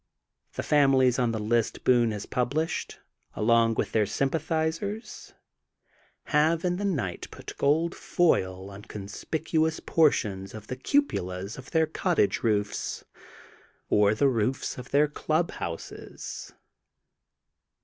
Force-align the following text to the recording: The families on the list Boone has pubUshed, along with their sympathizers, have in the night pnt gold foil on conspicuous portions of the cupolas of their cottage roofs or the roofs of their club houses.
The 0.53 0.63
families 0.63 1.19
on 1.19 1.31
the 1.31 1.37
list 1.37 1.83
Boone 1.83 2.09
has 2.09 2.25
pubUshed, 2.25 2.97
along 3.35 3.75
with 3.75 3.91
their 3.91 4.07
sympathizers, 4.07 5.35
have 6.23 6.65
in 6.65 6.77
the 6.77 6.85
night 6.85 7.27
pnt 7.29 7.55
gold 7.57 7.93
foil 7.93 8.71
on 8.71 8.81
conspicuous 8.85 9.79
portions 9.79 10.55
of 10.55 10.65
the 10.65 10.75
cupolas 10.75 11.55
of 11.59 11.69
their 11.69 11.85
cottage 11.85 12.41
roofs 12.41 13.05
or 13.89 14.15
the 14.15 14.27
roofs 14.27 14.75
of 14.79 14.89
their 14.89 15.07
club 15.07 15.51
houses. 15.51 16.51